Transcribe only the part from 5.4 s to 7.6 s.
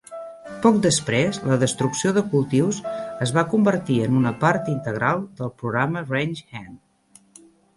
del programa "Ranch Hand".